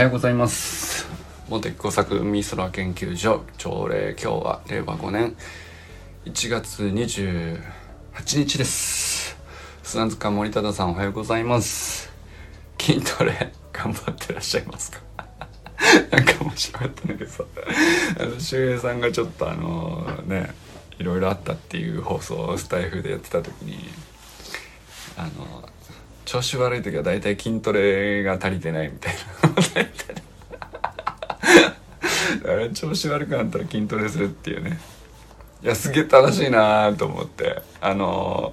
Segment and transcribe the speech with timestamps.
[0.00, 1.06] はようございます
[1.50, 5.36] 茂木工作海空研究所朝礼今日は令和5年
[6.24, 7.58] 1月28
[8.38, 9.36] 日です。
[9.82, 12.10] 砂塚森忠さんおはようございます。
[12.80, 15.00] 筋トレ頑張ってらっしゃいますか？
[16.10, 17.44] なんか面白かったんだけどさ
[18.20, 20.54] あの周平さんがちょっとあのね
[20.98, 23.90] いろいろあったっていう放送をスタイフでやってた時に
[25.18, 25.68] あの
[26.24, 29.49] 調子悪い時は大体筋トレが足りてないみたいな
[32.46, 34.80] あれ調子悪くなったら筋トレするっていうね。
[35.62, 37.62] いやすげえ正しいなと思って。
[37.80, 38.52] あの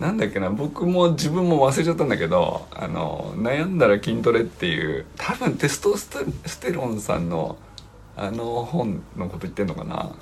[0.00, 6.08] なんだっけな僕も自分も忘れちゃったんだけどあの悩んだら筋トレっていう多分テストス
[6.60, 7.56] テロンさんの
[8.16, 10.12] あの本のこと言ってんのかな。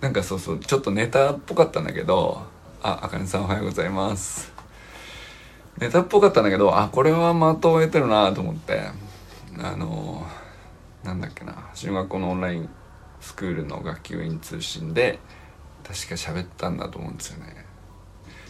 [0.00, 2.42] なんかそうそうちょっとネタっぽかったんだけど
[2.82, 4.55] ああかねさんおはようございます。
[5.78, 9.06] ネタっぽかったんだけどあこれは的を得てるなと思って。
[9.58, 10.26] あの
[11.02, 11.70] なんだっけな。
[11.74, 12.68] 中学校のオンライン
[13.20, 15.18] スクールの学級委員通信で
[15.84, 17.64] 確か喋ったんだと思うんですよね。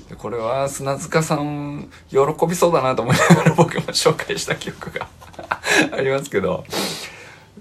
[0.08, 5.08] でこれは砂塚さん喜びそうだなと思いながら 僕も紹介した記憶が
[5.92, 6.64] ありますけど。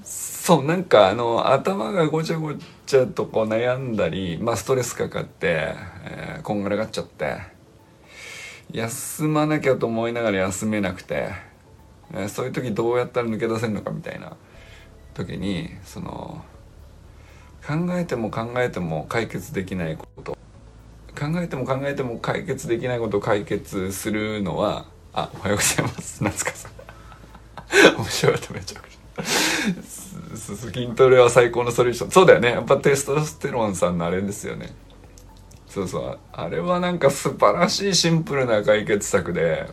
[0.04, 2.54] そうなんかあの頭がごちゃご
[2.86, 7.55] ちゃとこう悩んだり、まあ、ストレスかかって、えー、こんがらがっちゃって。
[8.76, 11.30] 休まなきゃと思いながら休めなくて、
[12.14, 14.36] えそういう時どうやったら抜け出せるのかみたいな
[15.14, 16.44] 時にその
[17.66, 20.38] 考えても考えても解決できないこと。
[21.18, 26.22] 考えても考えても解決できないことを解決するのはあおはようございます。
[26.22, 26.72] 夏かさん。
[27.96, 29.24] 面白かっためちゃくちゃ。
[30.36, 32.12] 筋トレは最高のソリューション。
[32.12, 32.50] そうだよね。
[32.52, 34.76] やっぱテストステロンさんのあれですよね。
[35.76, 36.20] そうそう。
[36.32, 39.68] あれはなんか素晴らしいシンプルな解決策で。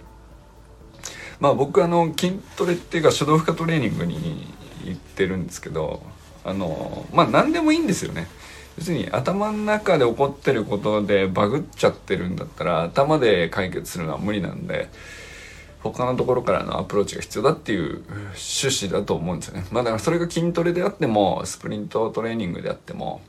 [1.39, 4.47] まあ僕あの筋トレっていうか書道負荷トレーニングに
[4.84, 6.03] 行ってるんですけど
[6.44, 8.26] あのまあ何でもいいんですよね。
[8.76, 14.88] 別に頭の中で起こってることでバグっちゃってるんだったら頭で解決するのは無理なんで
[15.82, 19.66] 他のところからのアプローチが必要だっていう趣旨だと思うんですよね。
[19.71, 23.21] まあだからそれが筋トレであってもスプリントトレーニングであっても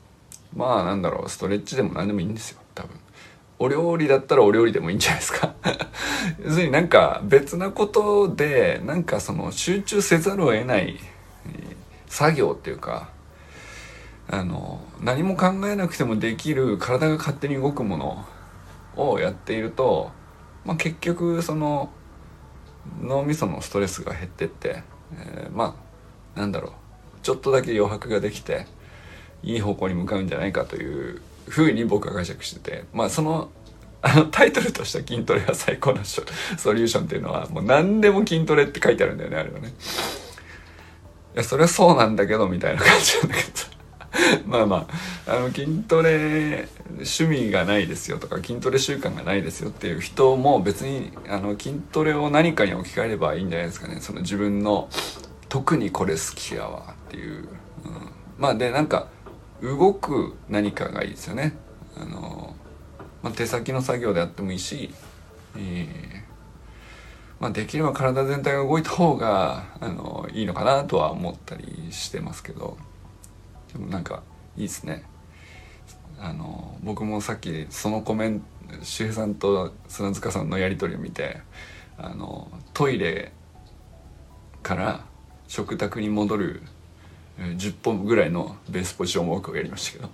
[0.56, 2.60] まあなんだろうストレッチでも何でもいいんですよ。
[2.74, 2.90] 多分。
[3.58, 5.54] お料理だったらお料理でもいいんじゃないですか。
[6.44, 10.98] 要するになんか別なことでなんかその集中せざるを得ない
[12.08, 13.08] 作業っていうか
[14.28, 18.26] あの何も考えなくてもできる体が勝手に動くもの
[18.96, 20.10] をやっていると、
[20.64, 21.90] まあ、結局その
[23.00, 24.82] 脳みそのストレスが減ってって、
[25.16, 25.76] えー、ま
[26.34, 26.72] あなんだろう。
[27.22, 28.66] ちょっとだけ余白ができて
[29.42, 33.50] いい方向に向かうんじゃないかというふうに僕は解釈しててまあその
[34.02, 36.22] あの タイトルとした筋トレは最高の ソ
[36.72, 39.72] リューションっていうのはもう何でも筋トレって書いてあるんだよねあれはね。
[41.34, 43.74] いやそれはそうなんだけどみたいな感じなんだけど
[44.46, 44.86] まあま
[45.26, 53.98] ああの筋トレ趣味がないですよとか筋トレ習慣がないですよっていう人も別にあの筋トレを何かに置き換えればいいんじゃないですかね。
[54.00, 54.88] その自分の
[55.48, 57.48] 特にこれ好きやわっていう、うん、
[58.38, 59.08] まあでなんか
[59.64, 61.54] 動く何かがいいですよね。
[61.96, 62.54] あの
[63.22, 64.92] まあ、手先の作業であってもいいし、
[65.56, 66.24] えー
[67.40, 72.76] まあ、できれば体全体が動いた方があのいいのかなとは思ったりしてますけど
[73.72, 74.22] でもなんか
[74.56, 75.04] いいですね。
[76.20, 78.46] あの僕もさっきそのコメント
[78.82, 81.40] 周平さんと砂塚さんのやり取りを見て
[81.98, 83.32] あのトイレ
[84.62, 85.04] から
[85.48, 86.62] 食卓に戻る
[87.38, 90.10] 10本ぐらいのベースポジションウォークをやりましたけど。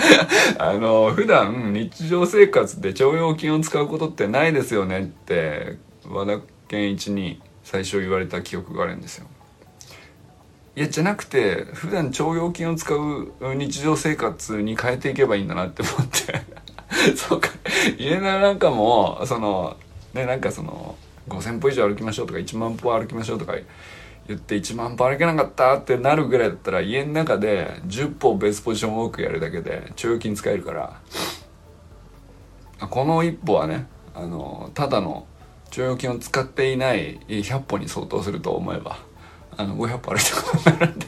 [0.58, 6.38] あの普段日常生活で腸腰筋を使うことってないですよねって和田
[6.68, 9.26] 健一に最初言われた記憶があるんですよ。
[10.76, 16.42] いやじゃなくて普段腸腰筋を使う日常生活に変えていけばいいんだなって思って。
[17.16, 17.50] そうか。
[17.98, 19.76] 家の中もその
[20.14, 20.96] ねなんかその
[21.28, 23.54] 5,000歩以上歩きましょうとか1万歩歩きましょうとか
[24.30, 31.00] 言って1万歩歩けなかったってなるぐらいだったら家の中で10歩ベースポジションウォークやるだけで腸腰筋使えるから
[32.88, 35.26] この一歩はねあのただの
[35.70, 38.98] 腸腰筋を使っていない100歩に相当すると思えば
[39.56, 41.06] あの500歩歩いたことになるんで。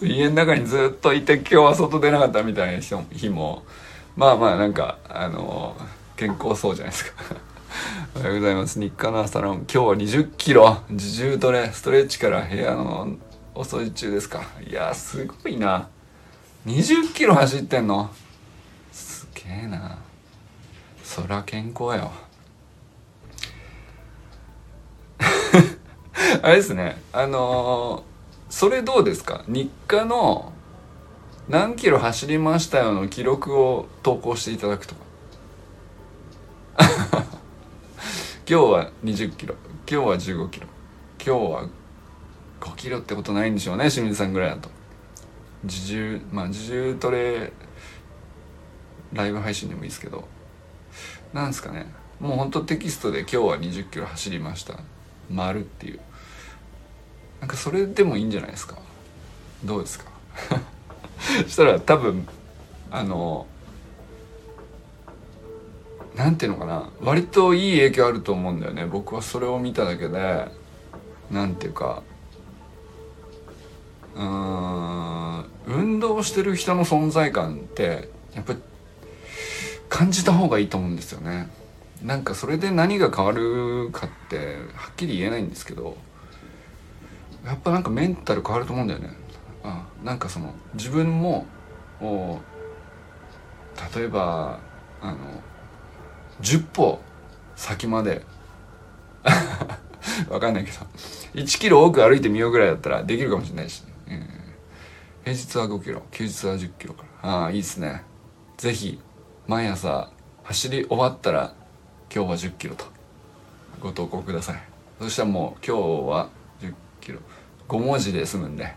[0.02, 2.80] 家の中にずっといて今日は外出なかったみたいな
[3.12, 3.64] 日も
[4.16, 5.74] まあまあなんかあの
[6.16, 7.49] 健康そうじゃないですか。
[8.16, 8.80] おはようございます。
[8.80, 13.16] 日課の朝の今日は20キロ自重トレストレッチから部屋の
[13.54, 14.42] お掃除中ですか。
[14.68, 15.88] いやすごいな。
[16.66, 18.10] 20キロ走ってんの
[18.92, 19.98] すげえな。
[21.04, 22.10] そら健康よ。
[26.42, 29.44] あれですねあのー、それどうですか？
[29.46, 30.52] 日課の
[31.48, 35.00] 何キロ走りましたよの記録を投稿していただくとか
[38.50, 39.54] 今日は20キロ。
[39.88, 40.66] 今日は15キロ。
[41.24, 41.68] 今日は
[42.58, 44.68] 5キロってことないんでしょうね清水さんぐらいだと。
[45.62, 47.52] 自重まあ自重トレ
[49.12, 50.26] ライブ配信でもいいですけど。
[51.32, 51.94] なんですかね。
[52.18, 54.80] もうほんとテキストで今日は20キロ走りました。
[55.30, 56.00] 丸っていう。
[57.38, 58.78] なんかそれでもいいんじゃないですか。
[59.62, 60.06] どうですか。
[61.44, 62.26] そしたら多分
[62.90, 63.46] あの
[66.28, 66.90] んていうのかな。
[67.00, 68.84] 割といい影響あると思うんだよね。
[68.86, 70.48] 僕はそれを見ただけで。
[71.30, 72.02] なんていうか。
[74.16, 75.44] うーん。
[75.66, 78.58] 運動してる人の存在感ってやっぱり
[79.88, 81.48] 感じた方がいいと思うんですよね。
[82.02, 85.96] なんかそれで何が変わるかってはっきり言えないんですけど。
[87.44, 89.08] やっぱなんかメンタル変わると思うんだよね。
[89.64, 91.46] あなんかその自分も
[93.96, 94.60] 例えば
[95.00, 95.16] あの
[96.42, 97.00] 10歩
[97.56, 98.22] 先まで。
[100.30, 100.78] わかんないけど。
[101.34, 103.84] 1キロ多く歩いてみようぐらいだったらできるかもしれないし、
[105.22, 106.02] 平日は5キロ。
[106.10, 107.30] 休日は10キロから。
[107.30, 108.02] ああいいですね。
[108.56, 108.98] 是非
[109.46, 110.10] 毎朝
[110.42, 111.54] 走り終わったら
[112.12, 112.84] 今日は10キロと。
[113.80, 114.62] ご投稿ください。
[114.98, 116.28] そしたらもう今日は
[116.60, 117.18] 10キロ。
[117.68, 118.74] 5文字で済むんで。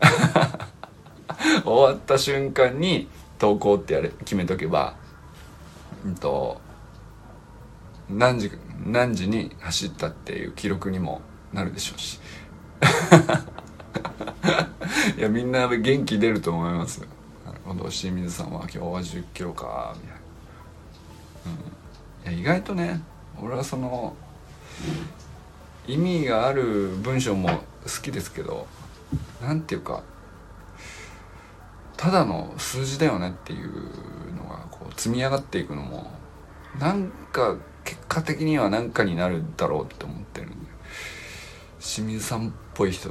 [1.64, 3.08] 終わった瞬間に
[3.38, 4.94] 投稿ってやれ決めとけば。
[6.06, 6.60] うんと
[8.10, 8.50] 何時
[8.84, 11.22] 何時に走ったっていう記録にも
[11.52, 12.20] なるでしょうし。
[15.16, 17.00] いやみんな元気出ると思います。
[17.00, 17.06] よ
[17.46, 20.10] なるほど清水さんは今日は1 0キロかみたい
[22.26, 23.02] な、うん、いや意外とね
[23.40, 24.14] 俺はその
[25.86, 27.62] 意味がある文章も好
[28.02, 28.66] きですけど
[29.40, 30.02] 何ていうか
[31.96, 33.70] ただの数字だよねっていう
[34.34, 36.10] のがこう積み上がっていくのも
[36.78, 40.56] なんか結果的には何かになるだろうって思ってるんで
[41.80, 43.10] 清水さんっぽい人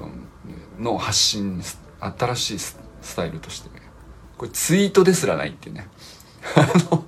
[0.80, 1.62] の発信
[2.00, 2.80] 新しいス
[3.16, 3.82] タイルとしてね。
[4.38, 5.88] これツイートですらないっていうね。
[6.56, 7.06] あの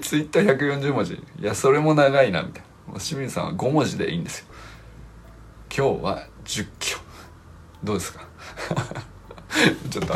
[0.00, 1.14] ツイッター140文字。
[1.14, 2.62] いやそれも長いなみたい
[2.92, 3.00] な。
[3.00, 4.46] 清水さんは5文字でいいんですよ。
[5.76, 7.00] 今日は10キロ。
[7.82, 8.26] どうですか？
[9.90, 10.14] ちょっと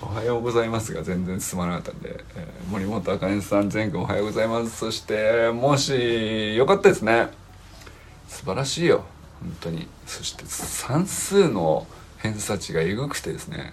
[0.00, 4.76] おはようございますが全然進まなかったんで、えー、森本あかねさん全国おはようございます。
[4.76, 7.28] そしてもしよかったですね。
[8.28, 9.04] 素晴らしいよ。
[9.40, 9.88] 本当に。
[10.06, 11.86] そして算数の
[12.18, 13.72] 偏差値がえぐくてですね。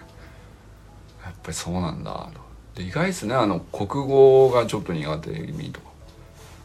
[1.24, 2.30] やっぱりそうなんだ。
[2.74, 3.34] とで意外ですね。
[3.34, 5.86] あの国語がちょっと苦手意味とか。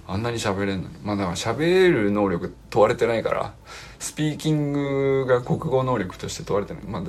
[0.07, 0.95] あんなに喋れんのに。
[1.03, 3.53] まあだから喋る能力問われてないから
[3.99, 6.83] スピーキングが国語能力として問われてない。
[6.83, 7.03] まあ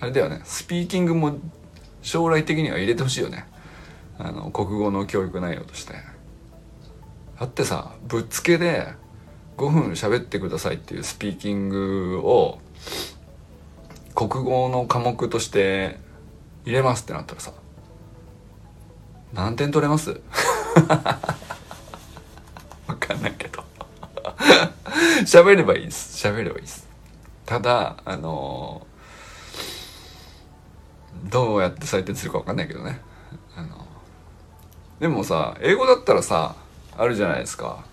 [0.00, 0.40] あれだよね。
[0.44, 1.36] スピーキングも
[2.02, 3.46] 将来的には入れてほしいよね。
[4.18, 5.94] あの国語の教育内容として。
[7.38, 8.88] だってさぶっつけで
[9.56, 12.60] 5分喋ってくださいっていうスピーキングを
[14.14, 15.98] 国語の科目として
[16.64, 17.52] 入れますってなったらさ
[19.32, 20.20] 何点取れます？
[22.86, 23.64] わかんないけど。
[25.26, 26.26] 喋ればいいです。
[26.26, 26.86] 喋ればいいです。
[27.46, 28.86] ただあの
[31.24, 33.00] どうやって採点するか分かんないけどね。
[33.56, 33.86] あの
[35.00, 36.56] でもさ英語だったらさ
[36.96, 37.84] あるじゃないですか。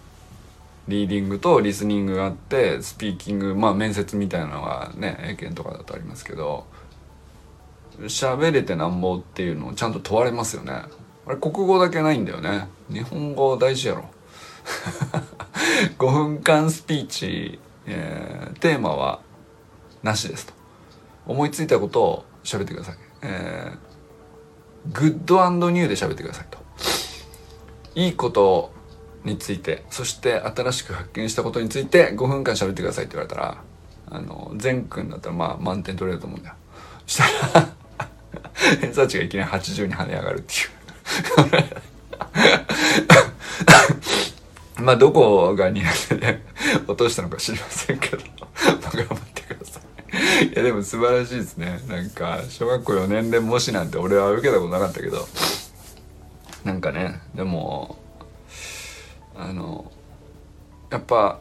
[0.88, 6.66] リーディングとリスニングがあってスピーキングまあ面接みたいなのがね英検とかだとありますけど
[8.02, 10.72] 喋れてなんぼっていうのをちゃんと問われますよね。
[10.72, 12.68] あれ国語だけないんだよね。
[12.92, 14.06] 日本語大事やろ。
[15.98, 19.20] 5分間スピーチ、えー、テーマは
[20.02, 20.54] なしですと。
[21.28, 23.09] 思いついたことを喋ってください。
[23.22, 26.60] えー、グッドニューで喋ってくださいと。
[27.96, 28.72] いいこと
[29.24, 33.58] について、そして新しく発見したことについて5分間喋ってくださいって言われたら、
[34.10, 36.56] あの、善くんだったらまあ満点取れると思うんだよ。
[37.06, 37.80] そしたら
[38.82, 40.58] 偏差値がいきなり80に跳ね上がるってい
[44.80, 46.42] うまあどこが苦手で
[46.88, 49.22] 落としたのか知りませんけど頑張ってくださ
[50.52, 51.80] いやでも素晴らしいですね。
[51.88, 55.28] なんか小学校4年で模試なんて俺は受けたことなかったけど。
[56.64, 57.98] なんかねでも
[59.36, 59.92] あの
[60.90, 61.40] やっぱ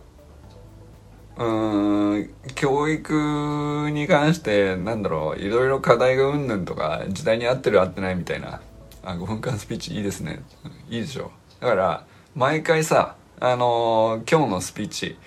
[1.36, 8.60] うん教育に関してなんだろういろいろ課題がうんぬんとか時代に合ってる合ってないみたいな
[9.04, 10.42] あ5分間スピーチいいですね。
[10.88, 11.30] いいでしょ
[11.60, 15.18] だから毎回さあの今日のスピーチ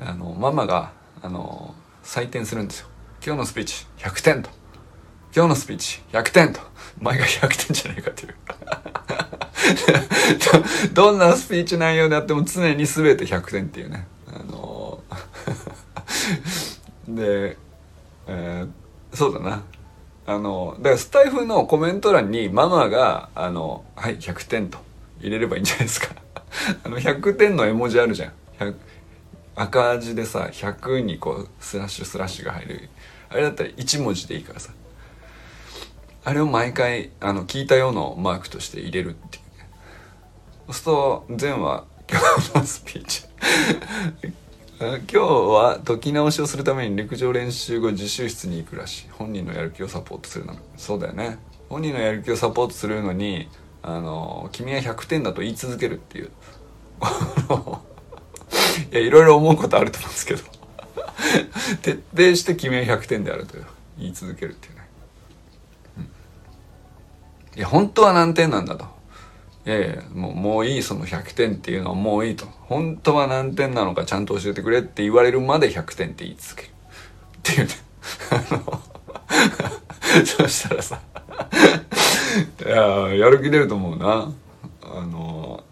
[0.00, 0.92] あのママが
[1.22, 1.74] あの
[2.10, 2.88] 採点するんですよ。
[3.24, 4.50] 今日のスピーチ100点と。
[5.32, 6.58] 今日のスピーチ100点と。
[7.00, 8.34] 毎回100点じゃないかという。
[10.92, 14.08] どんなスピーチ内容であっても常に全て100点っていうね。
[14.26, 15.04] あの
[17.06, 17.56] で、
[18.26, 19.62] えー、そうだな。
[20.26, 24.78] あのだからスタイフのコメント欄にママが「あのはい100点」と
[25.20, 26.08] 入れればいいんじゃないですか。
[26.82, 28.32] あの100点の絵文字あるじゃん。
[29.60, 32.88] 赤字でさ100にこうスラッシュスラッシュが入る。
[33.28, 34.72] あれだったら1文字でいいからさ。
[36.24, 39.68] あれを毎回あの聞いたようなマークとして入れるっていうね。
[40.68, 43.26] そうすると善は今日のスピーチ。
[44.80, 49.08] 今日は解き直しをするために陸上練習後自習室に行くらしい。
[49.10, 51.38] 本人のやる気をサポートするのそうだよね。
[51.68, 53.50] 本人のやる気をサポートするのに
[53.82, 56.30] あの君は100点だと言い続けるっていう。
[58.92, 60.42] いやいろいろ思うことあると思うんですけど。
[61.82, 63.56] 徹底して君は100点であると
[63.98, 64.88] 言い続けるっていうね、
[65.98, 68.86] うん、いや本当は何点なんだと。
[69.66, 72.46] いやいやもうもういいその100点っていうのはもういいと。
[72.46, 76.70] 本当は何点なのかちゃんと教えてくれって言われるまで100点って言い続けるっ
[77.42, 77.74] ていうね。
[78.30, 78.82] あの
[80.24, 81.00] そしたらさ
[82.64, 84.32] いややる気出ると思うな。
[84.82, 85.62] あの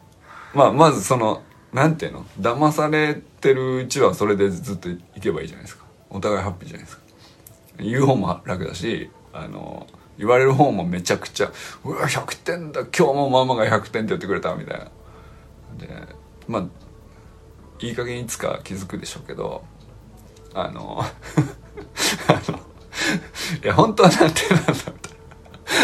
[0.55, 2.25] まあまずそのなんていうの？
[2.41, 5.85] 騙されてるうちはそれでずっといけばいいじゃないですか。
[6.11, 7.03] お互いハッピーじゃないですか。
[7.79, 9.87] 言う方も楽だしあの
[10.19, 11.53] 言われる方もめちゃくちゃ
[11.85, 14.85] 「うわ100点だ今日もママが100点って言ってくれた」みたいな。
[15.79, 15.89] で
[16.49, 16.65] まあ
[17.81, 19.63] いい加減いつか気づくでしょうけど
[20.55, 21.05] あの
[22.27, 22.59] あの
[23.63, 24.93] いや本当は何点なんだみたい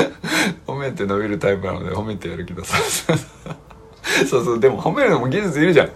[0.09, 0.15] な
[0.67, 2.77] 褒めて伸びるタイプなので褒めてやるけどさ
[4.29, 5.91] そうそうでも褒めるのも技術いるじゃん。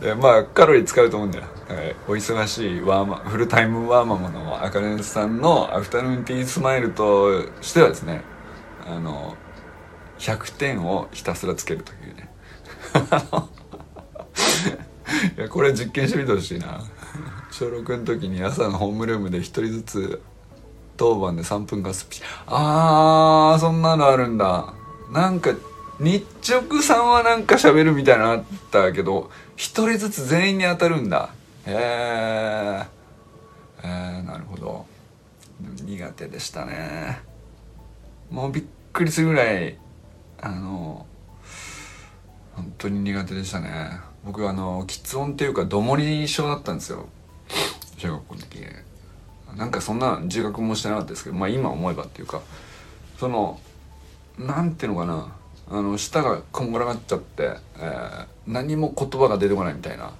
[0.00, 8.22] でまあカロリー使うと思うんだよ、はい、お忙しいワーマフルタイムワーママのあかねさんのアフタヌーンティースマイルとしてはですね
[8.86, 9.36] あの
[10.18, 12.30] 100点をひたすらつけるというね。
[15.36, 16.80] いやこれ実験してみてほしいな。
[17.50, 20.22] 小6の時に朝のホームルームで一人ずつ
[20.96, 24.74] 当番で3分間スピあーそんなのあるんだ。
[25.12, 25.50] なんか
[26.00, 31.30] 日直さんはなんか喋るみたいなのあったけど一人ずつ全員に当たるんだ。
[31.66, 32.86] へえ
[33.82, 34.86] えー、なるほど。
[35.82, 37.20] 苦手でしたね。
[38.30, 39.78] もうびっくりするぐらい
[40.40, 41.06] あの
[42.54, 44.00] 本当に苦手でしたね。
[44.24, 47.06] 僕あの喫音っていうかどもり症だったんですよ。
[47.98, 48.58] 小学校の時。
[49.56, 52.40] なんかそんな自覚もしてなかったですけどまあ今思えばっていうか
[53.18, 53.60] その
[54.36, 55.43] なんていうのかな。
[55.70, 60.12] あの舌がこんがらがっちゃって、えー、何も言葉が出てこないみたいな。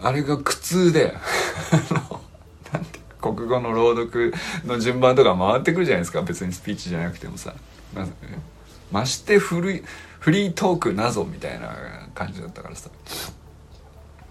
[0.00, 1.14] あれが苦痛で
[2.72, 4.34] なんて国語の朗読
[4.64, 6.22] の順番とか回ってくるじゃないですか。
[6.22, 7.54] 別にスピーチじゃなくてもさ。
[7.94, 8.06] ま
[8.90, 9.82] ましてフリ
[10.18, 12.90] フリートーク謎みたいな感じだったからさ、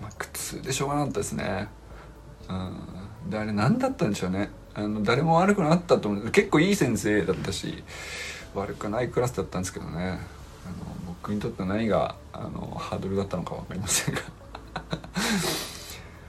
[0.01, 1.67] まあ、苦痛でしょうがなかったですね。
[2.49, 2.53] う
[3.27, 3.29] ん。
[3.29, 4.49] であれ何だったんでしょうね。
[4.73, 6.31] あの誰も悪くなったと思う。
[6.31, 7.83] 結構いい先生だったし。
[8.55, 10.19] 悪くないクラスだったんですけどね。
[10.65, 10.75] あの
[11.07, 14.21] 僕にとって何があのハードルだったのか分かりませんが。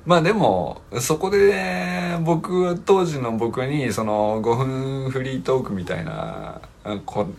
[0.05, 6.61] まあでもそこで僕当時の僕にその5分フリートークみたいな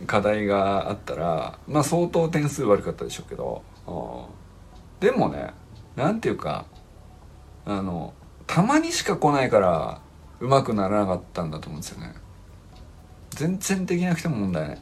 [0.07, 3.61] 課題があったらまあ相当点数悪かったでしょうけど。
[4.99, 5.53] でもね
[5.97, 6.65] 何ていうか
[7.65, 8.13] あの
[8.47, 9.99] たまにしか来ないから
[10.39, 12.13] うまくならなかったんだと思うんですよね。
[13.35, 14.81] 全然できなくても問題ない。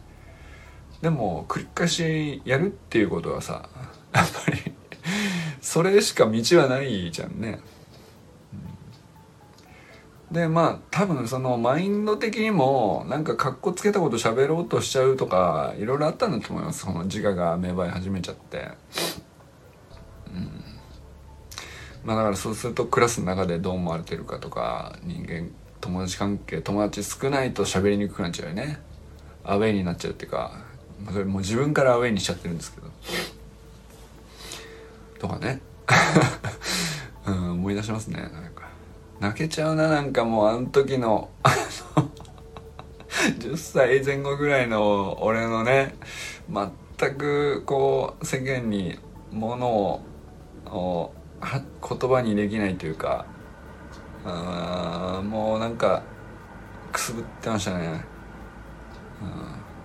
[1.01, 3.70] でも繰り返しやるっていうことはさ
[4.13, 4.72] やっぱり
[5.60, 7.60] それしか道はないじゃんね、
[10.31, 16.81] でまあ多分そのマインド的にもなんかかっこつけたこと喋ろうとしちゃうとかいろいろあったんだと思います。
[16.86, 18.70] その自我が芽生え始めちゃって。
[20.34, 20.51] うん。
[22.03, 25.50] まあだからそうするとクラスの中でどう思われてるかとか人間
[25.81, 28.79] 友達関係友達少ないと喋りにくくなっちゃうよね。
[29.43, 30.63] アウェイになっちゃうっていうか
[31.11, 32.88] それもう自分からアウェイにしちゃってるんですけど。
[35.19, 35.59] とかね。
[37.25, 38.21] うん思い出しますね。
[38.21, 38.69] なんか
[39.19, 41.50] 泣けちゃうななんかもうあの時のあ
[41.97, 42.09] の
[43.39, 45.95] 10歳前後ぐらいの俺のね
[46.50, 48.97] 全くこう世間に
[49.31, 50.01] もの
[50.65, 53.25] を言葉にできないというか
[54.25, 56.03] あもうなんか
[56.91, 58.03] くすぶってましたね、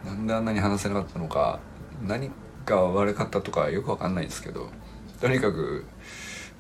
[0.05, 1.59] うん、なんであんなに話せなかったのか
[2.07, 2.31] 何
[2.65, 4.69] が悪かったとかよくわかんないですけど
[5.21, 5.85] とにかく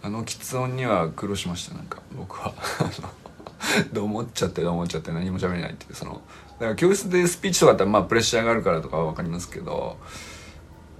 [0.02, 2.54] あの喫音には苦労しましたなんか僕は。
[3.92, 6.20] どう思っちゃってどう思っちゃって何も喋れないっていうその
[6.58, 9.96] だから教室でスピーチとかだったらまあプレッシャーがあるからとかは分かりますけど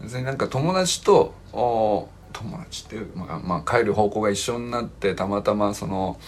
[0.00, 6.18] 別になんか友達とお友達っていう、まあ、まあ帰る方向が一緒になってたまたまその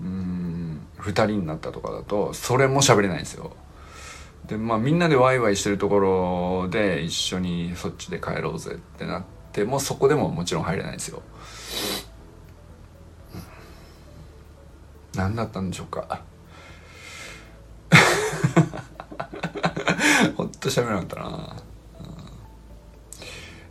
[0.00, 0.80] うん。
[0.98, 3.52] 2人になったとかだとそれも喋れないんですよ。
[4.46, 11.22] でまあみんなでワイワイしてるところで一緒にそっちで帰ろうぜってなってもそこでももちろん入れないんですよ。
[15.14, 16.22] 何だったんでしょうか。
[20.36, 21.56] ほんと喋らなかったな、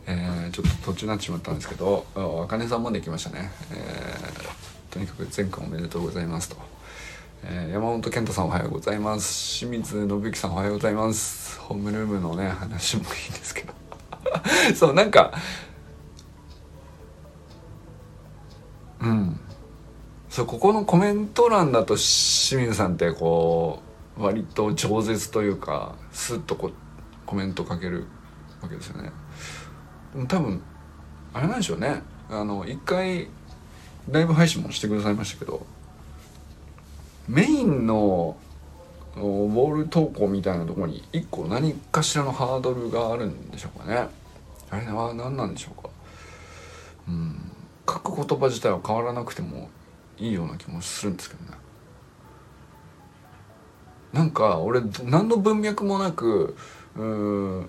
[0.06, 6.56] えー、ちょっと途中になってしまったんですけどあかねさんもできましたね、えー、とにかく前回おめでとうございますと、
[7.44, 9.58] えー、山本健太さんおはようございます。
[9.58, 11.60] 清水信之さんおはようございます。
[11.60, 13.74] ホームルームのね話もいいんですけど。
[14.74, 15.32] そうなんか
[19.00, 19.38] うん。
[20.30, 23.82] そうここのコメント欄だと清水さんってこ
[24.16, 26.72] う割と饒舌というかスッとこう
[27.26, 28.06] コメントかける
[28.62, 29.12] わけですよね。
[30.14, 30.62] でも多分
[31.34, 32.02] あれなんでしょうね。
[32.30, 33.28] あの一回
[34.10, 35.66] ライブ配信もしてくださいましたけど
[37.28, 38.36] メインの
[39.16, 44.08] ウォール投稿みたいなところに一個何かしらのハードルがあるんでしょうかね。
[44.70, 45.90] あれは何なんでしょうか。
[47.08, 47.52] うん。
[47.88, 49.70] 書く言葉自体は変わらなくても
[50.18, 51.58] いいような気もするんですけどね。
[54.12, 56.56] なんか俺何の文脈もなく
[56.96, 57.68] うん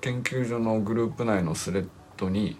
[0.00, 2.58] 研究所のグループ内のスレッドに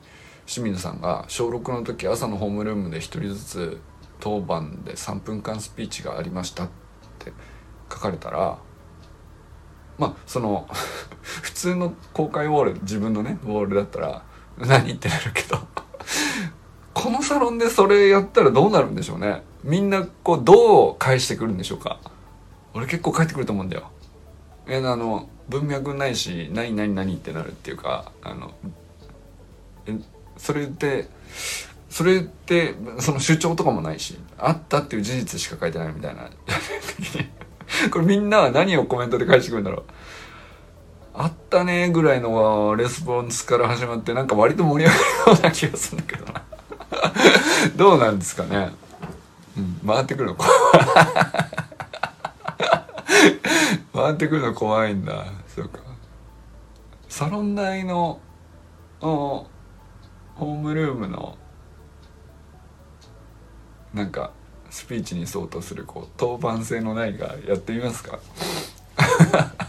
[0.51, 3.81] 清水さんが小6の時朝のホームルームで1人ずつ
[4.19, 6.69] 当番で3分間スピーチがありましたっ
[7.21, 7.33] て
[7.89, 8.59] 書かれたら
[9.97, 10.67] まあその
[11.23, 14.25] 普通の公開ウォール自分のねウォールだったら
[14.59, 15.61] 何ってなるけど
[16.95, 19.45] このサロンでそれやったらどうなるんでしょうね。
[19.63, 21.99] みんなこうどう返してくるんでしょうか。
[22.75, 23.85] 俺結構返ってくると思うんだよ。
[24.67, 28.53] えあの文脈ないし何何何ってなるっていうかあの
[29.87, 29.97] え
[30.41, 31.09] それって
[31.91, 36.31] それってその主張とかもないしあったっていう事実しか書いてないみたいな
[37.91, 39.85] これみんなは何をコメントで返してくるんだろう
[41.15, 46.43] あったねぐらいのレスポンスから始まってなんか割と盛り上がるような気がするんだけどな
[47.77, 48.71] どうなんですかね。
[49.57, 50.53] うん、回ってくるの怖い。
[53.93, 55.27] 回ってくるの怖いんだ。
[55.55, 55.81] そうか。
[57.09, 58.21] サロン内の、
[60.41, 61.37] ホームルームの、
[63.93, 64.33] なんか、
[64.71, 68.19] スピーチに相当する、こう、当番性のないがやってみますか？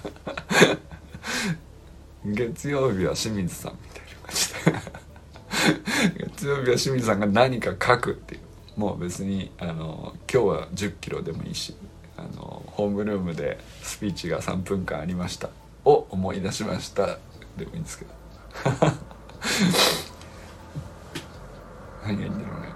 [2.23, 4.01] 月曜日は清水さんみたい
[4.73, 4.89] な感
[6.13, 6.23] じで。
[6.31, 8.41] 月曜日は清水さんが何か書くっていう。
[8.79, 11.75] もう別にあの今日は1 0キロでもいいし
[12.15, 15.49] あのホームルームでスピーチが3分間ありました。
[15.83, 17.17] を思い出しました。
[17.57, 18.11] でもいいんですけど
[22.03, 22.69] 何がいいんだろうね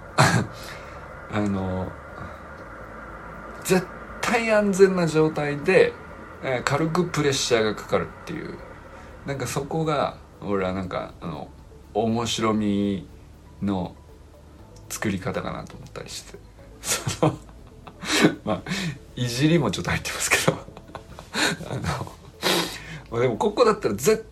[1.36, 1.91] あの
[3.65, 3.86] 絶
[4.21, 5.91] 対安全な状態で、
[6.41, 8.58] えー、軽くプレッシャーがかかるっていう。
[9.26, 11.50] なんかそこが俺はなんかあの
[11.93, 13.06] 面白み
[13.62, 13.95] の
[14.88, 16.39] 作り方かなと思ったりして。
[16.82, 17.38] その
[18.45, 18.62] まあ
[19.17, 20.58] いじりもちょっと入ってますけど。
[21.69, 22.13] あの
[23.12, 24.26] までもここだったら絶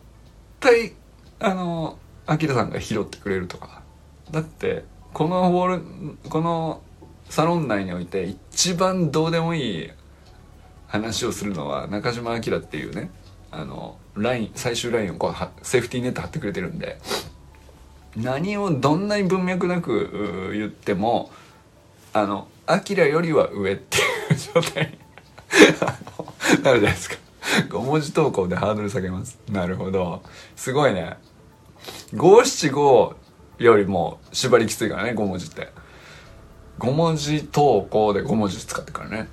[0.61, 0.93] 対
[1.41, 3.81] あのアキラさんが拾ってくれるとか。
[4.31, 6.81] だってこのウォールこの
[7.29, 9.89] サロン内において一番どうでもいい
[10.87, 13.09] 話をするのは中島明っていうね
[13.51, 16.99] あのライン最終ラインをこうセーフティーネット貼ってくれてるんで
[18.15, 21.31] 何をどんなに文脈なく言っても
[22.13, 24.97] あの「アキラよりは上」っていう状態。
[26.57, 27.15] になるじゃないですか。
[27.69, 29.39] 5文字投稿でハードル下げます。
[29.49, 30.23] なるほど。
[30.55, 31.17] すごいね。
[32.13, 33.15] 575
[33.59, 35.69] よりも縛りきついからね5文字って。
[36.83, 39.29] 5文字投稿で5文字使ってからね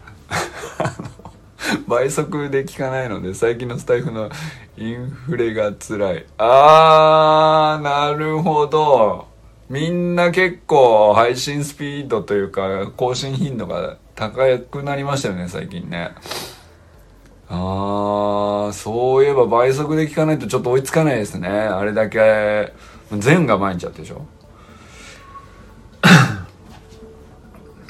[1.88, 4.30] 倍速で聞かないので最近のスタイフの
[4.76, 6.26] インフレが辛い。
[6.38, 9.26] あー、なるほど。
[9.68, 16.12] みんな結構配信スピードというか更新頻度が高くなりましたよね、最近ね。
[17.48, 21.48] あー、そういえば倍速で聞かないとちょっと追いつかないですね。
[21.48, 22.72] あれだけ、
[23.12, 24.24] 全が毎日やってでしょ。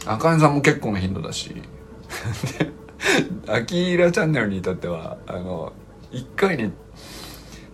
[0.06, 1.54] あかねさんも結構な頻度だし。
[3.46, 5.72] アキラチャンネルに至っては、あの、
[6.12, 6.72] 1回に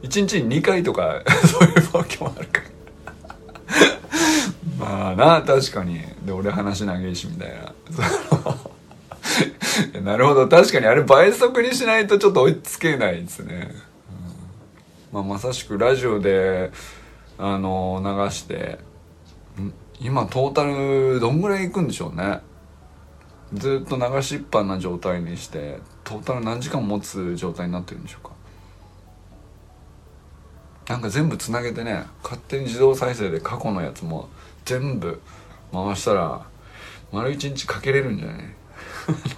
[0.02, 2.66] 1日に2回とか そういうわけもあるから。
[4.78, 6.00] ああな確かに。
[6.24, 7.74] で俺話長いしみたいな。
[10.02, 10.48] なるほど。
[10.48, 13.74] 確かにあれ倍速にしないとちょっと追いつけないですね、
[15.12, 16.70] うん、まあ、まさしくラジオで
[17.38, 18.78] あの流して
[20.00, 22.40] 今トータルどんぐらいいくんでしょうね。
[23.54, 28.32] ずっと流しっぱな状態にしてトータル何時間持つ状態になってるんでしょうか。
[30.88, 34.28] なんか全部つなげてね勝手に自動再生で過去のやつも
[34.64, 35.20] 全部
[35.72, 36.46] 回したら
[37.12, 38.38] 丸一日かけれるんじゃない？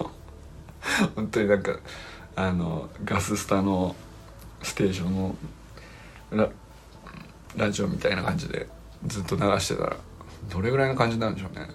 [1.15, 1.75] 本当になんか
[2.35, 3.95] あのガススタの
[4.61, 5.35] ステーションの
[6.31, 6.49] ラ
[7.55, 8.67] ラジオみたいな感じで
[9.07, 9.97] ずっと流してたら
[10.49, 11.67] どれぐらいの感じなんでしょうね。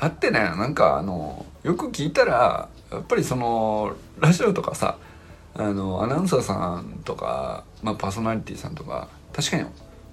[0.00, 4.98] だってねなんかあのよく聞いたらやっぱりそのラジオとかさ
[5.54, 9.64] あのアナウンサーさんとか、まあ、パーソナリティさんとか確かに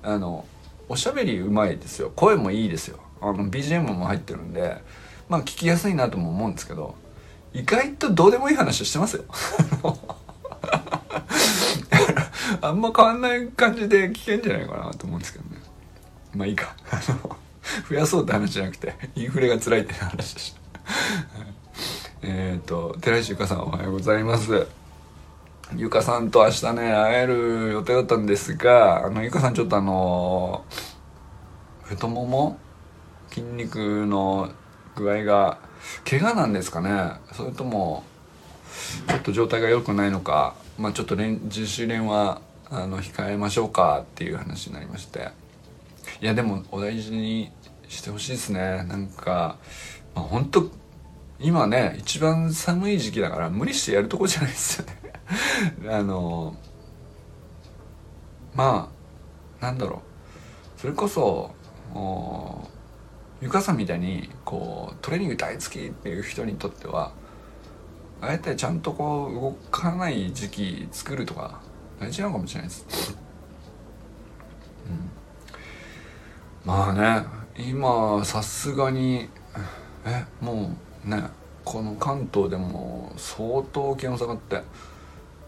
[0.04, 0.46] あの
[0.88, 2.12] おしゃべりうまいですよ。
[2.16, 3.00] 声もいいですよ。
[3.22, 4.78] あの BGM も入ってるんで
[5.30, 6.96] まあ聞きやすいなとも思うんですけど
[7.54, 9.24] 意外とどうでもいい話してますよ。
[12.62, 15.61] あんま変わんない感じで聞けんじゃないかなと思うんですけどね。
[16.36, 16.76] まあいいか。
[17.90, 20.62] 増やそうって話じゃなくてインフレが辛いって話でした。
[22.24, 24.68] えっと寺石ゆかさんおはようございます。
[25.76, 30.66] ゆかさんと明日ね会える予定だったんですがあのゆかさんちょっとあの
[31.84, 32.58] 太もも
[33.30, 34.52] 筋肉の
[34.96, 35.60] 具合が
[36.10, 37.14] 怪我なんですかね。
[37.34, 38.04] それとも
[39.08, 45.41] ちょっと状態が良くないのかまあちょっと練自主練はあの控えましょうかっていう話になりまして。
[46.22, 47.52] いやでもお大事に
[47.88, 48.84] してほしいですね。
[48.88, 49.58] なんか、
[50.14, 50.70] まあ、本当
[51.40, 54.98] 今ね一番寒い時期だから無理してやるとこじゃないですよね。
[55.90, 56.56] あの
[58.54, 58.92] ま
[59.60, 60.04] あなんだろ
[60.78, 60.80] う。
[60.80, 61.52] それこそ
[63.42, 67.12] ゆかさんみたいにこうトレーニング大好きっていう人にとっては
[68.22, 71.62] あえてちゃんとこう動かない時期作るとか
[72.00, 73.18] 大事なのかもしれないです、
[74.88, 75.21] うん、
[76.66, 77.26] まあね
[77.58, 79.30] 今さすがに
[80.06, 81.24] えもうね
[81.64, 84.62] この関東でも相当気温下がって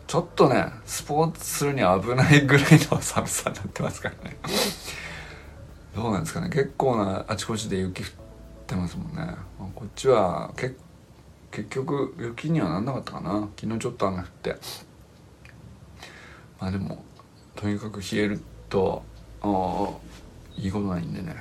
[0.08, 4.38] ちょっとねスポーツするには危ないぐらいの寒さになってますからね。
[5.95, 6.49] どうなんですかね。
[6.49, 8.10] 結構なあちこちで雪降っ
[8.67, 9.36] てますもんね。
[9.76, 10.76] こっちはけ
[11.52, 13.47] 結局雪にはなんなかったかな。
[13.56, 14.56] 昨日ちょっと雨降って。
[16.60, 17.04] まあでも
[17.56, 19.04] とにかく冷えると
[19.41, 19.89] ああ
[20.58, 21.36] いいことないんでね。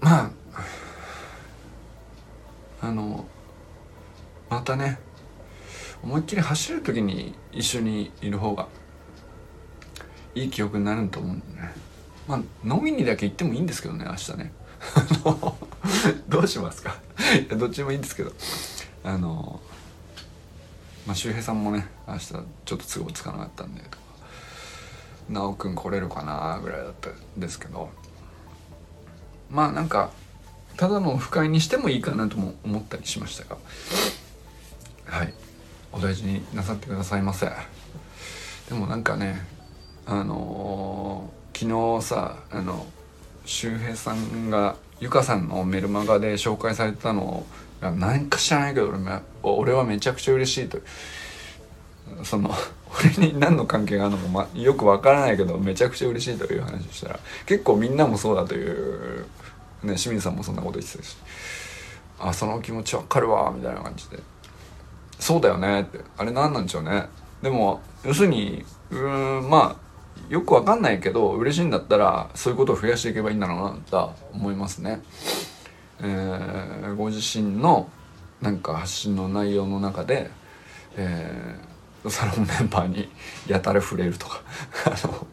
[0.00, 0.30] まあ
[2.82, 3.26] あの
[4.50, 4.98] またね
[6.02, 8.68] 思いっきり走る時に一緒にいる方が
[10.34, 11.72] いい記憶になると思うんでね。
[12.28, 14.52] まあ飲みにだけ行ってもいいんですけどね明日ね。
[16.28, 16.98] どうしますか？
[17.46, 18.32] いやどっちもいいんですけど。
[19.02, 19.60] あの
[21.06, 23.82] まあ周平さんもね明日ちょっと都合つかなかったんで。
[23.82, 24.03] と
[25.28, 27.90] 直くん来れるかなぐらいだったんですけど
[29.50, 30.10] まあなんか
[30.76, 33.56] ただの不快にしてもいいかなとも思ったりしましたが
[35.06, 35.34] はい。
[35.92, 37.46] お大事になさってくださいませ。
[38.68, 39.46] でもなんかね
[40.06, 42.84] あのー、昨日さあの
[43.44, 47.46] 周平さんがゆかさんのメルマガで紹介されてたの
[47.80, 48.98] が何か知らないけど俺
[49.42, 50.78] 俺はめちゃくちゃ嬉しいと
[52.24, 52.50] その
[53.00, 59.26] 俺に何の関係があるのか、ま、よくわからないけどめちゃくちゃ嬉しいという話をしたら結構みんなもそうだという
[59.82, 61.16] ね清水さんもそんなこと言ってたし
[62.20, 64.18] あその気持ちわかるわみたいな感じで。
[65.18, 66.00] そうだよねって。
[66.16, 67.06] あれ何なんでしょうね。
[67.42, 69.84] でも要するにうんまあ
[70.28, 75.02] よくわかんないけど嬉しいんだったらそういうことを増やしていけばいいんだろうなとは思いますね。
[76.00, 77.88] えー、ご自身の
[78.40, 80.30] なんか発信の内容の中で、
[80.96, 81.73] えー、
[82.08, 83.08] サロンメンバーに
[83.46, 84.42] やたら触れるとか。
[84.86, 85.26] あの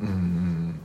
[0.00, 0.80] うん。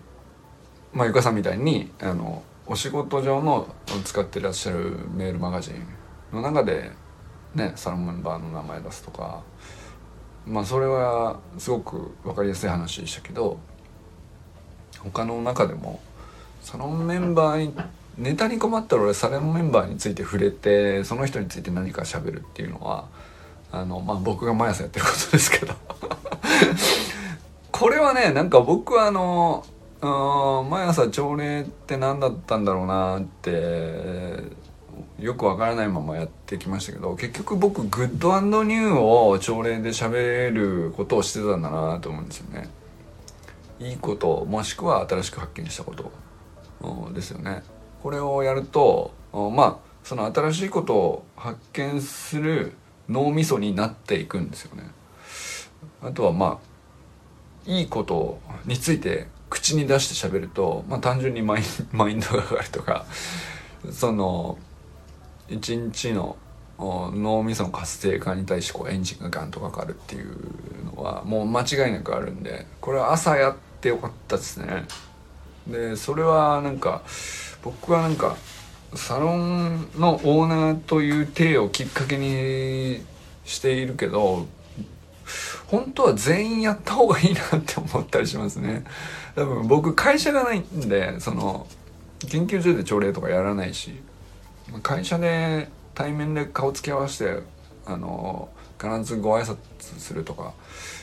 [0.94, 6.92] まあゆかさんみたいにあのお仕事上の使ってらっしゃるメールマガジンの中で
[7.56, 9.44] ねサロンメンバーの名前出すとか。
[10.46, 13.60] まあそれはすごく分かりやすい話でしたけど
[15.00, 16.00] 他の中でも
[16.62, 17.76] サロンメンバーに
[18.18, 23.08] ネタに困ったら俺サロンメンバーについて触れてその人について何か喋るっていうのは
[23.72, 25.74] あのまあ僕が毎朝やってることですけど。
[27.72, 29.66] これはねなんか僕はあの
[30.70, 34.62] 毎朝朝礼って何だったんだろうなって
[35.20, 42.70] よくわからないままやってきましたけど結局僕グッドニューを朝礼で喋ることをしてたんだなと思うんですよね。
[43.80, 46.12] いいこともしくは新しく発見したこと。
[47.14, 47.64] ですよね。
[48.02, 52.74] これをやるとまあその新しいことを発見する
[53.10, 54.84] 脳みそになっていくんですよね。
[56.02, 56.60] あとはま
[57.68, 61.62] あいいことについて口に出して喋ると、まあ、単純にマイ
[61.92, 63.06] マインドが上がるとか
[63.92, 64.58] その
[65.50, 66.38] 一日の
[66.80, 74.86] 脳みその活性化に対してこうエンジンがガンとかかるっていうのはもう間違いなくあるんでこれは朝やってよかったですね
[75.68, 77.04] でそれはなんか
[77.62, 78.36] 僕はなんか
[78.94, 83.04] サロンのオーナーという体をきっかけに
[83.46, 84.48] しているけど
[85.68, 88.84] 本当は全員やった方がいいなって思ったりしますね。
[89.36, 91.68] 多分僕会社がないんでその
[92.28, 93.94] 研究所で朝礼とかやらないし
[94.84, 97.44] 会社で対面で顔つき合わせて
[97.86, 98.50] あの
[98.80, 100.54] 必ずご挨拶するとか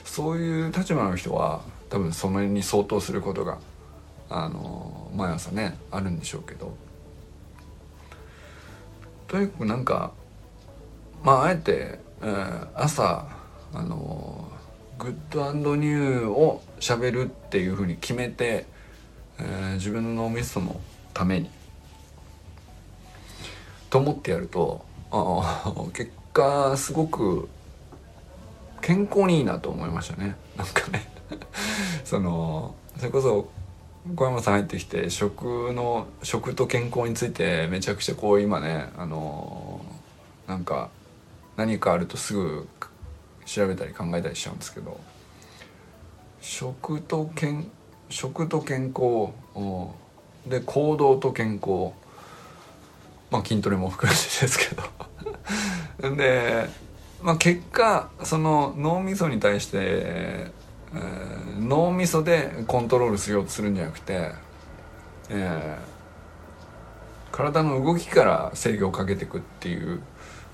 [0.05, 3.59] そういう立場の人は多分その辺に相当することが
[4.29, 6.77] あの毎朝ねあるんでしょうけど。
[9.29, 10.13] とにかくなんか
[11.23, 13.29] まああえて、えー、朝
[13.75, 14.51] あの
[14.99, 18.67] グッドニューをしゃべるっていうふうに決めて、
[19.39, 20.81] えー、自分の脳みその
[21.15, 21.51] ために
[23.91, 27.49] と思ってやるとあ結果すごく
[28.81, 30.37] 健康にいいなと思いましたね。
[30.57, 31.07] なんかね。
[32.05, 33.51] そのそれこそ
[34.17, 39.81] 小山さん入ってきて食の食と健康についてめちゃくちゃこう今ねあの
[40.47, 40.91] なんか
[41.57, 42.69] 何かあるとすぐ
[43.45, 45.01] 調べたり考えたりしちゃうんですけど
[46.41, 47.71] 食と健
[48.09, 49.33] 食と健康
[50.47, 51.93] で行動と健康
[53.31, 54.83] まあ筋トレも含めてですけど。
[56.17, 56.69] で、
[57.23, 60.51] まあ、結果その脳みそに対して、
[60.95, 64.33] えー、脳みそでコントロールしようとするんじゃなくて、
[65.31, 70.01] えー、体の動きから制御をかけていくっていう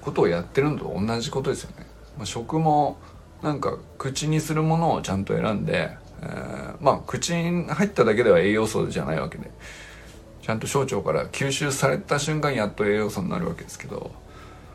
[0.00, 1.86] ことをやってるのと同じことですよね。
[2.16, 2.98] まあ、食も
[3.42, 9.50] なんか口にするものをちゃんと選んで、えー、まあ口に入っただけでは栄養素じゃないわけで
[10.42, 14.10] ちゃんと小腸から吸収された瞬間やっと栄養素になるわけですけど、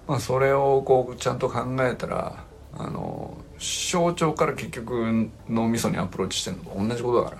[0.08, 2.44] まあ、それをこうちゃんと考えたら
[2.78, 7.36] あの小腸から結局脳みそにアプローチしてるのと同じことだか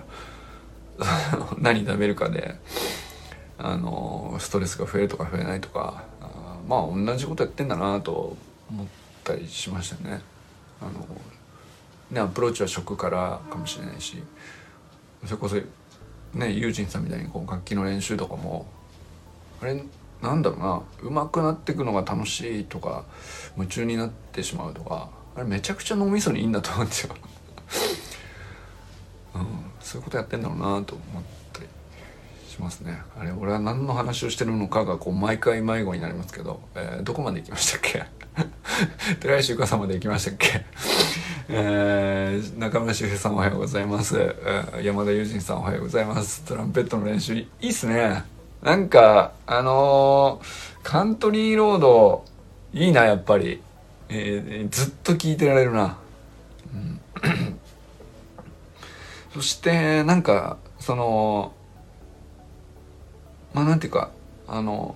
[1.00, 2.56] ら 何食べるかで
[3.58, 6.04] あのストレスが増えるとか増えないとか
[6.68, 8.38] まあ同じことやってんだなと
[8.70, 8.88] 思っ
[9.24, 10.22] たりしましたね。
[10.82, 11.06] あの
[12.12, 14.24] ねアプローチは食からかもしれないし
[15.26, 15.56] それこそ
[16.34, 18.66] ねユージンさんみたいにこう楽器の練習とかも
[19.62, 19.84] あれ
[20.22, 23.06] なんだろうな上手くなっていくのが楽しいとか
[23.56, 27.16] 夢中になってしまうとかあれめちゃくちゃ脳みそにいいんだと思うんですよ、
[29.36, 29.46] うん、
[29.80, 31.24] そういうことやってんだろうなと思っ
[31.54, 31.68] たり
[32.50, 33.00] しますね。
[33.18, 38.04] あれ俺は何の話をしてるのかがこう毎回迷子になりますけど、えー、どこまで行きましたっけ？
[39.22, 40.66] 寺石ゆかさんまで行きましたっけ？
[41.48, 46.42] えー、中村修平さんおはようございます、えー、山田友人さんおはようございます。
[46.42, 48.26] トランペットの練習いいっすね。
[48.62, 52.26] なんかあのー、カントリーロード
[52.74, 53.62] いいなやっぱり、
[54.10, 55.98] えー、ずっと聴いてられるな、
[56.74, 57.00] うん、
[59.34, 61.54] そしてなんかその
[63.54, 64.12] まあなんていうか
[64.48, 64.96] あの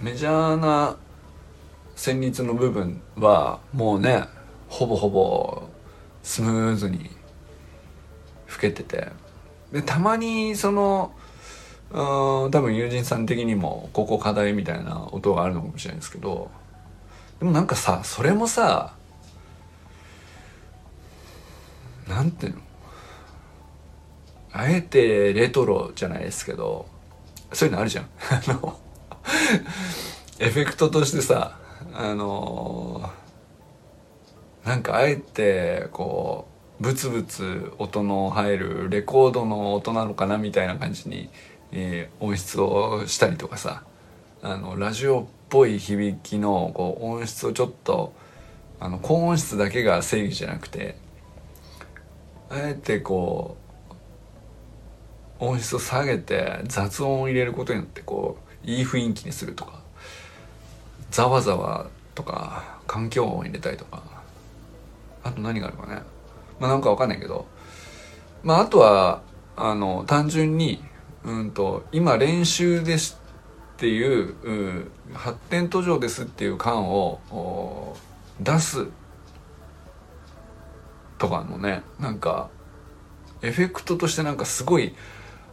[0.00, 0.96] メジャーな
[1.96, 4.24] 旋律の部分はもうね
[4.68, 5.62] ほぼほぼ
[6.22, 7.10] スムーズに
[8.46, 9.24] 吹けてて。
[9.74, 11.12] でたまにその
[11.90, 16.48] うん多分友人さん的にもここ課題みたいな音があるのかもしれないですけど
[17.44, 18.94] でもなんかさそれもさ
[22.08, 22.60] なんていうの？
[24.54, 26.86] あえてレトロじゃないですけど
[27.52, 28.08] そういうのあるじゃん。
[28.30, 28.80] あの
[30.38, 31.58] エフェクトとしてさ
[31.92, 36.48] あのーなんかあえてこ
[36.80, 41.28] うブツブツ音の入るレコードの音なのかなみたいな感じに、
[41.72, 43.82] えー、音質をしたりとかさ
[44.42, 48.12] あのラジオっぽい響きのこう音質をちょっと
[48.80, 50.96] あの高音質だけが正義じゃなくて
[52.50, 53.56] あえてこ
[55.38, 58.36] う音質を下げて雑音を入れることによってこ
[58.66, 59.78] ういい雰囲気にするとか
[61.12, 61.86] ざわざわ
[62.16, 64.02] とか環境音を入れたりとか
[65.22, 66.02] あと何があるかね。
[66.58, 67.46] まあなんかわかんないけど。
[68.42, 69.22] まああとは、
[69.56, 70.84] あの、単純に、
[71.24, 73.23] うんと、今練習です
[73.74, 77.96] っていう、発展途上ですっていう感を
[78.40, 78.86] 出す
[81.18, 82.50] とかのね、なんか、
[83.42, 84.94] エフェクトとしてなんかすごい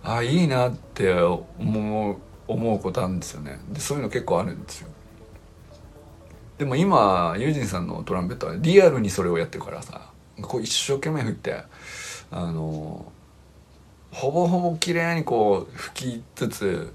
[0.03, 3.59] あいいなって思う思うことあるんですよね。
[3.69, 4.87] でそういうの結構あるんですよ。
[6.57, 11.63] でも今ユージンさんのトランペットはリアルにそれをやってるからさこう一生懸命吹いて
[12.29, 13.11] あの
[14.11, 16.93] ほぼほぼ綺麗にこう吹きつつ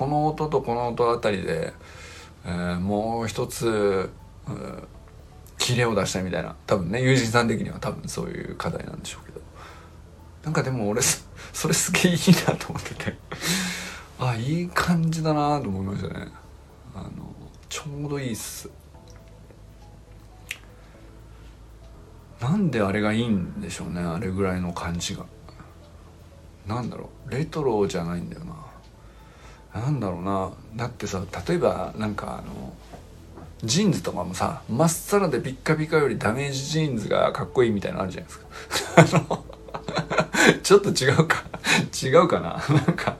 [0.00, 1.74] この音とこの音あたりで、
[2.46, 4.08] えー、もう一つ、
[4.48, 4.50] う、
[5.58, 9.42] キレを出したいみたいな多分ね友人さん的には多分そういう課題なんでしょうけど。
[10.42, 11.02] なんかでも俺
[11.52, 13.14] それすげえいいなと思ってて。
[14.18, 16.28] あいい感じだなと思いましたね。
[16.94, 17.10] あの
[17.68, 18.70] ちょうどいいっす。
[22.40, 25.26] なんであれがいいんでしょうねあれぐらいの感じが。
[26.66, 28.69] なんだろうレトロじゃないんだよな。
[29.74, 30.50] なんだろうな。
[30.76, 32.72] だってさ例えばなんかあの
[33.62, 39.38] ジーンズとかもさまっさらでピッカピカよりダメージジーンズがかっこいいみたいなのあるじゃないですか。
[40.62, 41.44] ちょっと違うか。
[42.02, 42.62] 違うかな。
[42.74, 43.16] なんか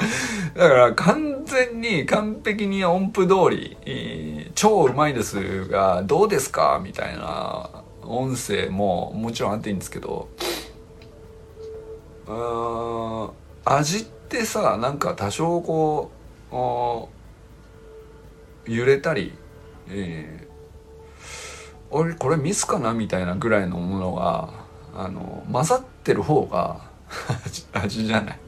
[0.54, 6.80] だから完全に完璧に音符通り、超うまいですがどうですか？
[6.82, 7.68] みたいな
[8.02, 10.28] 音声ももちろんあっていいんですけど
[12.26, 13.30] うん
[13.64, 16.19] 味ってさなんか多少こう
[16.50, 17.08] 揺
[18.66, 19.32] れたり、
[19.88, 20.52] えー、
[21.90, 24.50] 俺これミスかなみたいなぐらいのものが
[24.94, 26.88] あの混ざってる方が
[27.72, 28.38] 味じゃない。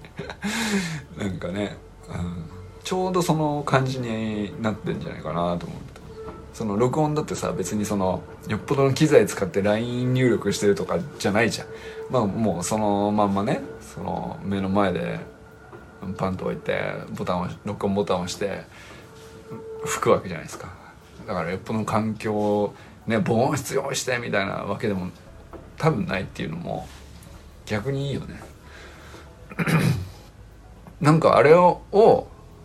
[1.19, 1.77] なんかね、
[2.09, 2.45] うん、
[2.83, 5.93] ちょうどその感じになってんじゃないかなと思って。
[6.53, 11.67] その録音だってさ別にそのよっぽどの機材使って LINE 入力してるとかじゃないじゃん。
[12.11, 15.21] まあもうそのまんまねその目の前で
[16.17, 18.62] パンと置いてボタンを録音ボタンを押して
[19.85, 20.73] 吹くわけじゃないですか。
[21.27, 22.75] だからよっぽどの環境を
[23.07, 25.11] ね防音室用意してみたいなわけでも
[25.79, 26.87] 多分ないっていうのも
[27.67, 28.41] 逆にいいよね。
[31.01, 31.83] なんかあれを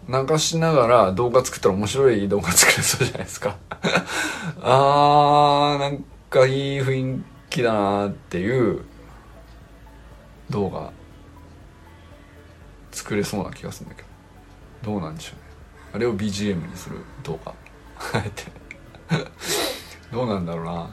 [0.07, 3.57] 流しながら動画作ったら面白い動画作れそうじゃないですか。
[4.61, 8.81] あーなんかいい雰囲気だなっていう
[10.49, 10.91] 動画。
[12.97, 14.01] 作れそうな気がするんだけ
[14.83, 14.91] ど。
[14.91, 15.41] どうなんでしょうね。
[15.93, 17.53] あれを BGM にする動画。
[18.13, 18.43] あえて
[20.11, 20.89] どうなんだろうな。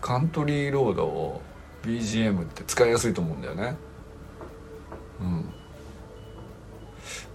[0.00, 1.40] カントリーロードを
[1.82, 3.76] BGM って使いやすいと思うんだよね。
[5.20, 5.54] うん。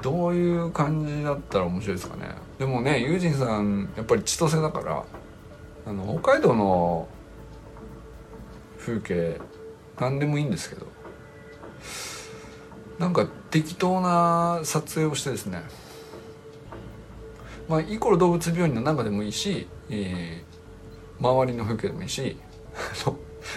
[0.01, 2.35] どういう感じだったら面白いですかね。
[2.57, 5.05] でもねユージンさんやっぱり千歳だから
[5.85, 7.07] あの北海道の
[8.77, 9.39] 風景
[9.99, 10.87] 何でもいいんですけど
[12.99, 15.63] なんか適当な撮影をしてですね。
[17.69, 22.35] まあイコール動物病院の中でもいいし、えー、周りの風景でもいいし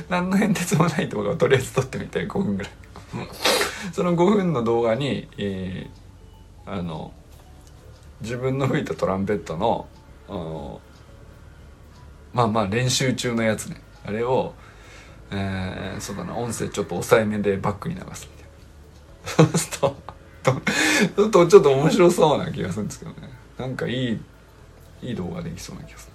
[0.08, 2.72] 何の変哲もない動画をとりあえず撮ってみて5分ぐらい。
[3.92, 7.12] その5分の動画に、えー、あの
[8.20, 9.88] 自分の吹いたトランペットの
[10.28, 10.80] あの
[12.32, 13.80] まあまあ練習中のやつね。
[14.04, 14.54] あれを、
[15.30, 18.41] えー、そうだな音声ちょっと抑えめでバックに流すみたいな
[19.24, 19.58] そう。
[19.58, 19.70] す
[21.16, 23.16] るととちょっと面白そうな気がするんですけどね。
[23.58, 24.20] なんかいい
[25.02, 26.10] いい動画できそうな気がす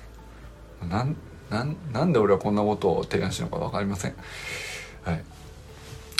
[0.82, 0.88] る。
[0.88, 1.16] なん
[1.50, 4.16] なんなんで俺はこんなことを提案したのか分かりません。
[5.04, 5.24] はい。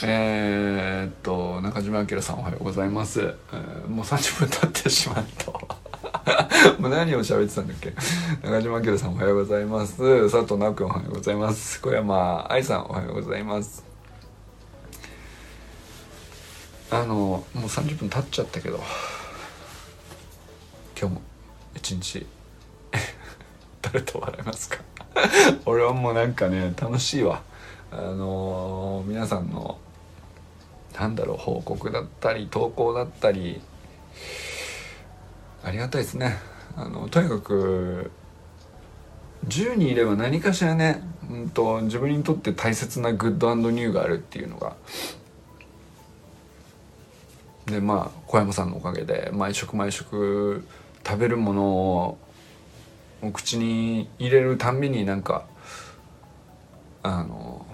[0.04, 5.52] えー、っと中島明さんおはようございます、えー、もう30分経ってしまった。
[6.80, 7.94] もう何を喋ってたんだっけ？
[8.44, 9.98] 中島明さんおはようございます。
[10.30, 11.82] 佐藤直君おはようございます。
[11.82, 13.97] 小山愛さんおはようございます。
[16.90, 18.80] あのもう30分経っちゃったけど。
[21.00, 21.22] 今日も
[21.76, 22.26] 一日。
[23.82, 24.80] 誰と笑いますか？
[25.66, 27.44] 俺はもうなんかね楽しいわ。
[27.92, 29.78] あのー、皆さんの
[30.98, 33.62] なんだろう報告だったり投稿だったり。
[35.64, 36.38] ありがたいですね。
[36.76, 38.12] あのとにかく
[39.48, 44.76] 10人いれば何かしらね、うんと、自分にとって大切なグッドニューがあるっていうのが。
[47.68, 50.66] でまあ小山さんのおかげで毎食毎食
[51.06, 52.18] 食べるものを
[53.22, 55.46] お口に入れるたんびになんか
[57.04, 57.66] あの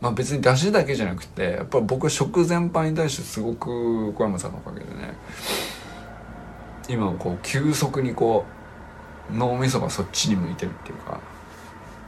[0.00, 5.14] まあ別に出汁だけじゃなくてやっぱ僕は食全般に対してすごく小山さんのおかげでね
[6.88, 8.44] 今こう急速にこ
[9.32, 11.20] う脳みそがそっちに向いてるっていうか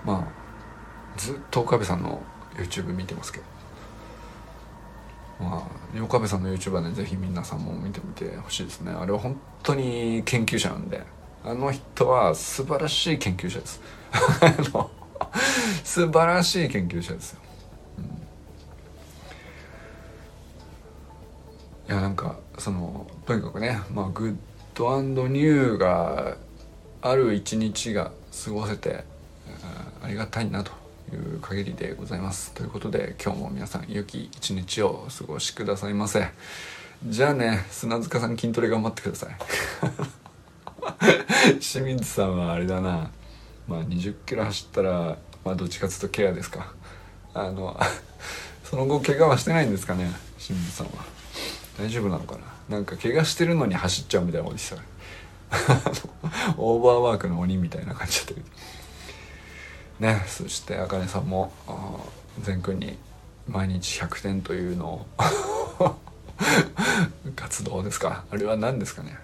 [0.05, 2.21] まあずっと岡部さんの
[2.57, 3.56] YouTube 見てますけど。
[5.39, 8.93] まあ、ヨ部さんの YouTuber で、ね、ぜひ皆さんも見てみてほしいですね。
[8.93, 11.03] あれは本当に研究者なんで、
[11.45, 13.81] あの人は素晴らしい研究者です。
[15.85, 17.41] 素晴らしい研究者ですよ。
[17.99, 18.01] う
[21.91, 24.37] ん、いや、なんか、その、とにかくね、まあ、グッ
[24.75, 26.37] ドニューが
[27.03, 28.11] ある一日が
[28.45, 29.05] 過ごせて、
[30.03, 30.73] ありがたいなと
[31.15, 32.53] いう限りでございます。
[32.53, 36.29] ということで今日も皆さん良き一日をお過ごしくださいませ。
[37.07, 39.37] じゃあね砂塚さん筋トレ頑張ってください。
[41.61, 43.11] 清水さんはあれだな。
[43.69, 46.73] まあ20キロ走ったらまあどっちかというとケアですか。
[47.35, 47.79] あの
[48.65, 51.05] その後怪我はしてないんですかね清水さんは。
[51.79, 52.41] 大丈夫なのかな。
[52.69, 54.77] なんか怪我してるのに走っちゃうみたいなことでした
[56.59, 58.47] オーバーワークの鬼みたいな感じだったけど。
[60.01, 61.53] ねそしてあかねさんも
[62.43, 62.97] 善くんに
[63.49, 65.07] 毎日100点というのを
[67.37, 68.25] 活動ですか？
[68.31, 69.17] あれは何ですかね？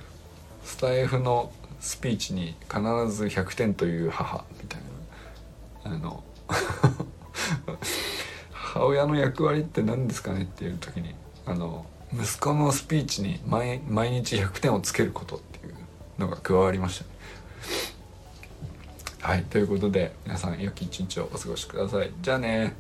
[0.65, 4.81] スタイフのスピーチに必ず100点という母みたい
[5.85, 6.23] なあの
[8.53, 11.15] 母親の役割って何ですかねっていう時に
[11.47, 15.75] あの息子のスピーチに毎毎日100点をつけることっていう
[16.19, 17.11] のが加わりましたね。
[19.23, 22.11] はい、ということで皆さん良き一日をお過ごしください。
[22.21, 22.75] じゃあね